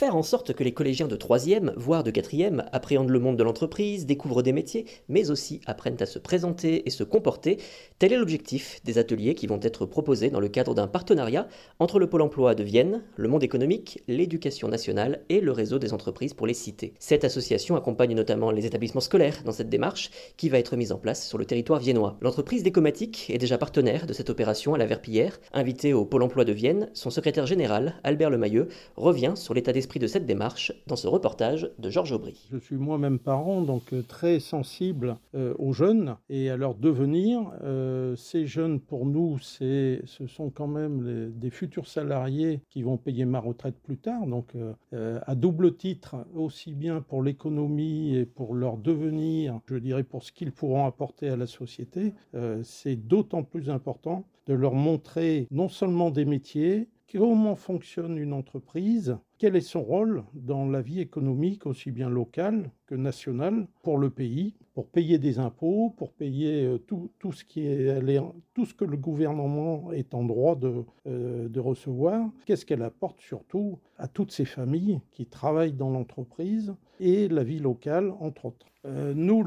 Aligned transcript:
Faire 0.00 0.16
en 0.16 0.22
sorte 0.22 0.54
que 0.54 0.64
les 0.64 0.72
collégiens 0.72 1.08
de 1.08 1.16
3e, 1.16 1.74
voire 1.76 2.02
de 2.02 2.10
4e, 2.10 2.64
appréhendent 2.72 3.10
le 3.10 3.18
monde 3.18 3.36
de 3.36 3.42
l'entreprise, 3.42 4.06
découvrent 4.06 4.40
des 4.40 4.54
métiers, 4.54 4.86
mais 5.10 5.30
aussi 5.30 5.60
apprennent 5.66 6.00
à 6.00 6.06
se 6.06 6.18
présenter 6.18 6.84
et 6.86 6.90
se 6.90 7.04
comporter, 7.04 7.58
tel 7.98 8.14
est 8.14 8.16
l'objectif 8.16 8.80
des 8.82 8.96
ateliers 8.96 9.34
qui 9.34 9.46
vont 9.46 9.60
être 9.60 9.84
proposés 9.84 10.30
dans 10.30 10.40
le 10.40 10.48
cadre 10.48 10.74
d'un 10.74 10.86
partenariat 10.86 11.48
entre 11.80 11.98
le 11.98 12.08
Pôle 12.08 12.22
emploi 12.22 12.54
de 12.54 12.64
Vienne, 12.64 13.02
le 13.16 13.28
monde 13.28 13.44
économique, 13.44 14.02
l'éducation 14.08 14.68
nationale 14.68 15.20
et 15.28 15.42
le 15.42 15.52
réseau 15.52 15.78
des 15.78 15.92
entreprises 15.92 16.32
pour 16.32 16.46
les 16.46 16.54
cités. 16.54 16.94
Cette 16.98 17.24
association 17.24 17.76
accompagne 17.76 18.14
notamment 18.14 18.52
les 18.52 18.64
établissements 18.64 19.02
scolaires 19.02 19.42
dans 19.44 19.52
cette 19.52 19.68
démarche 19.68 20.10
qui 20.38 20.48
va 20.48 20.58
être 20.58 20.76
mise 20.76 20.92
en 20.92 20.98
place 20.98 21.28
sur 21.28 21.36
le 21.36 21.44
territoire 21.44 21.78
viennois. 21.78 22.16
L'entreprise 22.22 22.62
Décomatique 22.62 23.28
est 23.28 23.36
déjà 23.36 23.58
partenaire 23.58 24.06
de 24.06 24.14
cette 24.14 24.30
opération 24.30 24.72
à 24.72 24.78
la 24.78 24.86
Verpillière. 24.86 25.38
Invité 25.52 25.92
au 25.92 26.06
Pôle 26.06 26.22
emploi 26.22 26.46
de 26.46 26.52
Vienne, 26.52 26.88
son 26.94 27.10
secrétaire 27.10 27.44
général, 27.44 28.00
Albert 28.02 28.30
Lemayeux, 28.30 28.68
revient 28.96 29.34
sur 29.34 29.52
l'état 29.52 29.74
d'esprit 29.74 29.89
de 29.98 30.06
cette 30.06 30.26
démarche 30.26 30.72
dans 30.86 30.96
ce 30.96 31.08
reportage 31.08 31.70
de 31.78 31.90
Georges 31.90 32.12
Aubry. 32.12 32.46
Je 32.52 32.58
suis 32.58 32.76
moi-même 32.76 33.18
parent, 33.18 33.62
donc 33.62 33.92
euh, 33.92 34.02
très 34.02 34.40
sensible 34.40 35.16
euh, 35.34 35.54
aux 35.58 35.72
jeunes 35.72 36.16
et 36.28 36.50
à 36.50 36.56
leur 36.56 36.74
devenir. 36.74 37.52
Euh, 37.62 38.14
ces 38.16 38.46
jeunes, 38.46 38.80
pour 38.80 39.06
nous, 39.06 39.38
ce 39.40 40.00
sont 40.26 40.50
quand 40.50 40.66
même 40.66 41.32
des 41.34 41.50
futurs 41.50 41.88
salariés 41.88 42.60
qui 42.70 42.82
vont 42.82 42.96
payer 42.96 43.24
ma 43.24 43.40
retraite 43.40 43.76
plus 43.82 43.96
tard. 43.96 44.26
Donc, 44.26 44.54
à 44.92 45.34
double 45.34 45.76
titre, 45.76 46.16
aussi 46.34 46.74
bien 46.74 47.00
pour 47.00 47.22
l'économie 47.22 48.16
et 48.16 48.26
pour 48.26 48.54
leur 48.54 48.76
devenir, 48.76 49.60
je 49.66 49.76
dirais 49.76 50.04
pour 50.04 50.22
ce 50.22 50.32
qu'ils 50.32 50.52
pourront 50.52 50.86
apporter 50.86 51.28
à 51.28 51.36
la 51.36 51.46
société, 51.46 52.14
c'est 52.62 52.96
d'autant 52.96 53.42
plus 53.42 53.70
important 53.70 54.24
de 54.46 54.54
leur 54.54 54.74
montrer 54.74 55.46
non 55.50 55.68
seulement 55.68 56.10
des 56.10 56.24
métiers, 56.24 56.88
comment 57.18 57.56
fonctionne 57.56 58.18
une 58.18 58.32
entreprise, 58.32 59.16
quel 59.38 59.56
est 59.56 59.60
son 59.60 59.82
rôle 59.82 60.22
dans 60.34 60.66
la 60.66 60.82
vie 60.82 61.00
économique 61.00 61.66
aussi 61.66 61.90
bien 61.90 62.08
locale 62.08 62.70
que 62.86 62.94
nationale 62.94 63.66
pour 63.82 63.98
le 63.98 64.10
pays, 64.10 64.54
pour 64.74 64.86
payer 64.86 65.18
des 65.18 65.38
impôts, 65.38 65.94
pour 65.96 66.12
payer 66.12 66.64
euh, 66.64 66.78
tout, 66.78 67.32
ce, 67.32 67.44
que 67.44 68.84
le 68.84 68.96
gouvernement 68.96 69.92
est 69.92 70.14
en 70.14 70.24
droit 70.24 70.56
de, 70.56 70.84
euh, 71.06 71.48
recevoir, 71.56 72.30
qu'est-ce 72.46 72.64
qu'elle 72.64 72.82
apporte 72.82 73.20
surtout 73.20 73.78
à 73.98 74.08
toutes 74.08 74.32
ces 74.32 74.44
familles 74.44 75.00
qui 75.10 75.26
travaillent 75.26 75.72
dans 75.72 75.90
l'entreprise 75.90 76.74
et 77.00 77.28
la 77.28 77.44
vie 77.44 77.58
locale, 77.58 78.12
entre 78.20 78.46
autres? 78.46 78.66
Euh, 78.86 79.12
nous, 79.14 79.44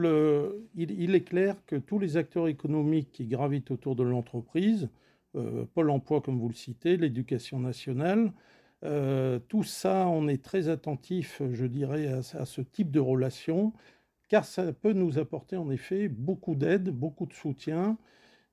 il, 0.75 1.15
est 1.15 1.23
clair 1.23 1.55
que 1.65 1.75
tous 1.75 1.97
les 1.97 2.17
acteurs 2.17 2.47
économiques 2.47 3.11
qui 3.11 3.25
gravitent 3.25 3.71
autour 3.71 3.95
de 3.95 4.03
l'entreprise, 4.03 4.89
Pôle 5.73 5.89
Emploi 5.89 6.21
comme 6.21 6.39
vous 6.39 6.49
le 6.49 6.53
citez, 6.53 6.97
l'éducation 6.97 7.59
nationale, 7.59 8.31
euh, 8.83 9.39
tout 9.47 9.63
ça, 9.63 10.07
on 10.07 10.27
est 10.27 10.43
très 10.43 10.67
attentif, 10.67 11.41
je 11.51 11.65
dirais, 11.65 12.07
à, 12.07 12.45
ce 12.45 12.61
type 12.61 12.91
de 12.91 12.99
relation, 12.99 13.73
car 14.29 14.45
ça 14.45 14.73
peut 14.73 14.93
nous 14.93 15.19
apporter 15.19 15.55
en 15.55 15.69
effet 15.71 16.07
beaucoup 16.09 16.55
d'aide, 16.55 16.89
beaucoup 16.89 17.25
de 17.25 17.33
soutien. 17.33 17.97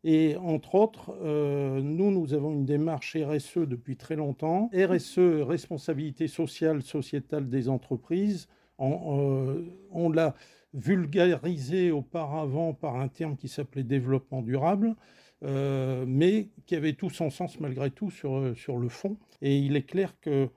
Et 0.04 0.36
entre 0.36 0.76
autres, 0.76 1.14
euh, 1.22 1.80
nous, 1.82 2.10
nous 2.10 2.32
avons 2.32 2.52
une 2.52 2.64
démarche 2.64 3.16
RSE 3.16 3.58
depuis 3.58 3.96
très 3.96 4.16
longtemps. 4.16 4.70
RSE, 4.72 5.42
responsabilité 5.42 6.28
sociale, 6.28 6.82
sociétale 6.82 7.48
des 7.48 7.68
entreprises. 7.68 8.48
Euh, 8.80 9.64
on 9.90 10.10
l'a 10.10 10.34
vulgarisé 10.72 11.90
auparavant 11.90 12.72
par 12.72 12.96
un 12.96 13.08
terme 13.08 13.36
qui 13.36 13.48
s'appelait 13.48 13.82
développement 13.82 14.42
durable. 14.42 14.94
Euh, 15.42 16.04
mais 16.06 16.50
qui 16.66 16.76
avait 16.76 16.92
tout 16.92 17.08
son 17.08 17.30
sens 17.30 17.60
malgré 17.60 17.90
tout 17.90 18.10
sur, 18.10 18.36
euh, 18.36 18.54
sur 18.54 18.76
le 18.76 18.90
fond. 18.90 19.16
Et 19.40 19.56
il 19.56 19.74
est 19.76 19.84
clair 19.84 20.14
que 20.20 20.48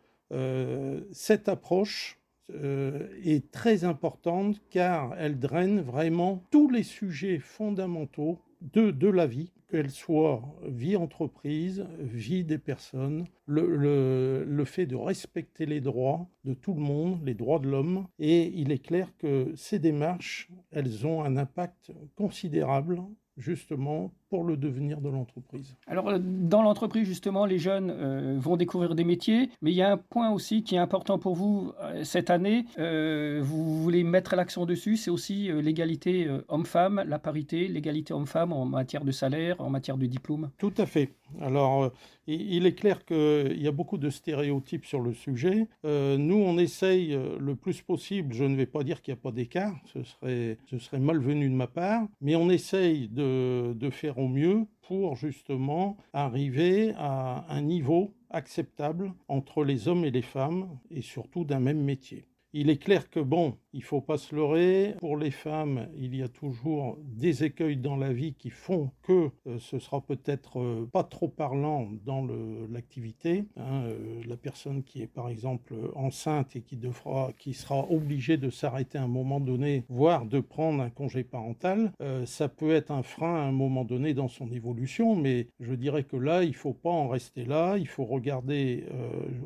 cette 1.11 1.47
approche 1.47 2.19
est 2.49 3.51
très 3.51 3.83
importante 3.83 4.59
car 4.71 5.13
elle 5.19 5.37
draine 5.37 5.79
vraiment 5.81 6.43
tous 6.49 6.71
les 6.71 6.81
sujets 6.81 7.37
fondamentaux 7.37 8.39
de, 8.63 8.91
de 8.91 9.07
la 9.07 9.27
vie, 9.27 9.51
qu'elle 9.69 9.89
soit 9.89 10.41
vie 10.63 10.95
entreprise, 10.95 11.85
vie 11.99 12.43
des 12.43 12.57
personnes, 12.57 13.25
le, 13.45 13.75
le, 13.75 14.45
le, 14.47 14.65
fait 14.65 14.85
de 14.85 14.95
respecter 14.95 15.65
les 15.65 15.81
droits 15.81 16.27
de 16.45 16.53
tout 16.53 16.73
le 16.73 16.81
monde, 16.81 17.21
les 17.25 17.33
droits 17.33 17.59
de 17.59 17.67
l'homme. 17.67 18.07
Et 18.19 18.47
il 18.55 18.71
est 18.71 18.83
clair 18.83 19.11
que 19.17 19.51
ces 19.55 19.79
démarches, 19.79 20.49
elles 20.71 21.05
ont 21.05 21.23
un 21.23 21.37
impact 21.37 21.91
considérable 22.15 23.01
justement 23.37 24.13
pour 24.33 24.43
le 24.43 24.57
devenir 24.57 24.99
de 24.99 25.09
l'entreprise. 25.09 25.75
Alors 25.85 26.09
euh, 26.09 26.17
dans 26.19 26.63
l'entreprise 26.63 27.05
justement 27.05 27.45
les 27.45 27.59
jeunes 27.59 27.91
euh, 27.91 28.35
vont 28.39 28.57
découvrir 28.57 28.95
des 28.95 29.03
métiers 29.03 29.51
mais 29.61 29.69
il 29.69 29.75
y 29.75 29.83
a 29.83 29.91
un 29.91 29.97
point 29.97 30.31
aussi 30.31 30.63
qui 30.63 30.73
est 30.73 30.79
important 30.79 31.19
pour 31.19 31.35
vous 31.35 31.71
euh, 31.79 32.03
cette 32.03 32.31
année 32.31 32.65
vous 32.75 33.83
voulez 33.83 34.03
mettre 34.03 34.35
l'accent 34.35 34.65
dessus 34.65 34.97
c'est 34.97 35.11
aussi 35.11 35.51
l'égalité 35.51 36.27
homme-femme 36.47 37.03
la 37.07 37.19
parité 37.19 37.67
l'égalité 37.67 38.11
homme-femme 38.11 38.51
en 38.53 38.65
matière 38.65 39.05
de 39.05 39.11
salaire 39.11 39.61
en 39.61 39.69
matière 39.69 39.97
de 39.97 40.07
diplôme. 40.07 40.49
Tout 40.57 40.73
à 40.79 40.87
fait. 40.87 41.09
Alors 41.39 41.91
il 42.25 42.65
est 42.65 42.73
clair 42.73 43.05
qu'il 43.05 43.61
y 43.61 43.67
a 43.67 43.71
beaucoup 43.71 43.97
de 43.99 44.09
stéréotypes 44.09 44.85
sur 44.85 45.01
le 45.01 45.13
sujet. 45.13 45.67
nous 45.83 46.41
on 46.49 46.57
essaye 46.57 47.15
le 47.39 47.55
plus 47.55 47.81
possible 47.81 48.33
je 48.33 48.45
ne 48.45 48.55
vais 48.55 48.65
pas 48.65 48.83
dire 48.83 49.01
qu'il 49.01 49.13
n'y 49.13 49.19
a 49.19 49.21
pas 49.21 49.31
d'écart 49.31 49.75
ce 49.93 50.01
serait, 50.03 50.57
ce 50.71 50.79
serait 50.79 50.99
malvenu 50.99 51.49
de 51.49 51.55
ma 51.55 51.67
part 51.67 52.07
mais 52.21 52.35
on 52.35 52.49
essaye 52.49 53.09
de 53.09 53.43
de, 53.83 53.89
faire 53.89 54.17
au 54.23 54.27
mieux 54.29 54.65
pour 54.81 55.15
justement 55.15 55.97
arriver 56.13 56.93
à 56.97 57.45
un 57.49 57.61
niveau 57.61 58.13
acceptable 58.29 59.13
entre 59.27 59.63
les 59.63 59.87
hommes 59.87 60.05
et 60.05 60.11
les 60.11 60.21
femmes 60.21 60.79
et 60.89 61.01
surtout 61.01 61.43
d'un 61.43 61.59
même 61.59 61.81
métier. 61.81 62.25
Il 62.53 62.69
est 62.69 62.81
clair 62.81 63.09
que, 63.09 63.19
bon, 63.19 63.57
il 63.73 63.79
ne 63.79 63.85
faut 63.85 64.01
pas 64.01 64.17
se 64.17 64.35
leurrer. 64.35 64.95
Pour 64.99 65.17
les 65.17 65.31
femmes, 65.31 65.87
il 65.97 66.15
y 66.15 66.21
a 66.21 66.27
toujours 66.27 66.97
des 67.03 67.43
écueils 67.43 67.77
dans 67.77 67.95
la 67.95 68.13
vie 68.13 68.33
qui 68.35 68.51
font 68.51 68.91
que 69.01 69.29
euh, 69.47 69.57
ce 69.59 69.79
sera 69.79 70.01
peut-être 70.01 70.59
euh, 70.59 70.89
pas 70.91 71.03
trop 71.03 71.27
parlant 71.27 71.89
dans 72.05 72.25
l'activité. 72.69 73.45
Hein, 73.57 73.83
euh, 73.85 74.21
la 74.27 74.37
personne 74.37 74.83
qui 74.83 75.01
est 75.01 75.07
par 75.07 75.29
exemple 75.29 75.73
enceinte 75.95 76.55
et 76.55 76.61
qui, 76.61 76.77
devra, 76.77 77.31
qui 77.39 77.53
sera 77.53 77.89
obligée 77.91 78.37
de 78.37 78.51
s'arrêter 78.51 78.99
à 78.99 79.03
un 79.03 79.07
moment 79.07 79.39
donné, 79.39 79.85
voire 79.89 80.25
de 80.25 80.39
prendre 80.39 80.81
un 80.81 80.89
congé 80.89 81.23
parental, 81.23 81.91
ça 82.25 82.47
peut 82.49 82.73
être 82.73 82.91
un 82.91 83.01
frein 83.01 83.35
à 83.35 83.41
un 83.41 83.51
moment 83.51 83.83
donné 83.83 84.13
dans 84.13 84.27
son 84.27 84.51
évolution. 84.51 85.15
Mais 85.15 85.47
je 85.59 85.73
dirais 85.73 86.03
que 86.03 86.15
là, 86.15 86.43
il 86.43 86.49
ne 86.49 86.55
faut 86.55 86.73
pas 86.73 86.89
en 86.89 87.07
rester 87.07 87.45
là. 87.45 87.77
Il 87.77 87.87
faut 87.87 88.05
regarder 88.05 88.85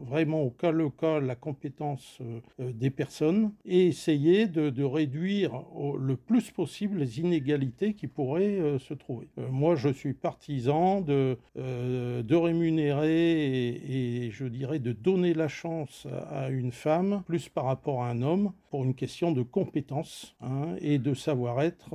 vraiment 0.02 0.42
au 0.42 0.50
cas 0.50 0.72
le 0.72 0.90
cas 0.90 1.20
la 1.20 1.36
compétence 1.36 2.20
des 2.60 2.90
personnes 2.90 3.54
et 3.66 3.88
essayer 3.88 4.17
de, 4.18 4.84
réduire 4.84 5.64
le 6.00 6.16
plus 6.16 6.52
possible 6.52 7.00
les 7.00 7.20
inégalités 7.20 7.94
qui 7.94 8.08
pourraient 8.08 8.60
euh, 8.60 8.80
se 8.80 8.94
trouver. 8.94 9.28
Euh, 9.38 9.48
moi, 9.50 9.76
je 9.76 9.90
suis 9.90 10.14
partisan 10.14 11.02
de, 11.02 11.38
euh, 11.58 12.24
rémunérer 12.30 13.70
et, 13.70 14.32
je 14.32 14.46
dirais 14.46 14.80
de 14.80 14.92
donner 14.92 15.34
la 15.34 15.48
chance 15.48 16.08
à 16.30 16.50
une 16.50 16.72
femme 16.72 17.24
plus 17.26 17.50
par 17.50 17.66
rapport 17.66 18.04
à 18.04 18.10
un 18.10 18.22
homme 18.22 18.52
pour 18.70 18.84
une 18.84 18.94
question 18.94 19.32
de 19.32 19.42
compétence 19.42 20.36
hein, 20.42 20.76
et 20.82 21.00
de 21.00 21.14
savoir-être 21.14 21.90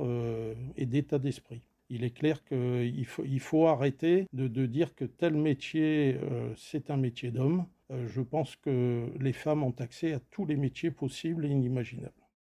et 0.75 0.85
d'état 0.85 1.19
d'esprit. 1.19 1.61
Il 1.89 2.03
est 2.03 2.11
clair 2.11 2.43
qu'il 2.43 3.39
faut, 3.39 3.67
arrêter 3.67 4.27
de, 4.33 4.65
dire 4.65 4.95
que 4.95 5.05
tel 5.05 5.35
métier, 5.35 6.17
c'est 6.57 6.89
un 6.91 6.97
métier 6.97 7.31
d'homme. 7.31 7.65
Euh, 7.93 8.07
je 8.07 8.21
pense 8.21 8.55
que 8.55 9.11
les 9.19 9.33
femmes 9.33 9.63
ont 9.63 9.75
accès 9.79 10.13
à 10.13 10.19
tous 10.19 10.45
les 10.45 10.55
métiers 10.55 10.91
possibles 10.91 11.45
et 11.45 11.49
inimaginables. 11.49 12.22